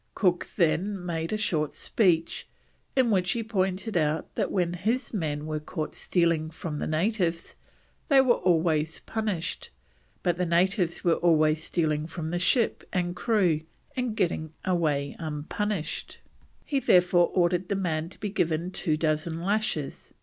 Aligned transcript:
Cook 0.15 0.49
then 0.55 1.05
made 1.05 1.31
a 1.31 1.37
short 1.37 1.75
speech 1.75 2.47
in 2.95 3.11
which 3.11 3.33
he 3.33 3.43
pointed 3.43 3.95
out 3.95 4.33
that 4.33 4.51
when 4.51 4.73
his 4.73 5.13
men 5.13 5.45
were 5.45 5.59
caught 5.59 5.93
stealing 5.93 6.49
from 6.49 6.79
the 6.79 6.87
natives 6.87 7.55
they 8.07 8.19
were 8.19 8.33
always 8.37 9.01
punished, 9.01 9.69
but 10.23 10.37
the 10.37 10.45
natives 10.47 11.03
were 11.03 11.17
always 11.17 11.63
stealing 11.63 12.07
from 12.07 12.31
the 12.31 12.39
ship 12.39 12.83
and 12.91 13.15
crew 13.15 13.61
and 13.95 14.17
getting 14.17 14.53
away 14.65 15.15
unpunished, 15.19 16.17
he 16.65 16.79
therefore 16.79 17.29
ordered 17.35 17.69
the 17.69 17.75
man 17.75 18.09
to 18.09 18.19
be 18.19 18.29
given 18.29 18.71
two 18.71 18.97
dozen 18.97 19.43
lashes. 19.43 20.15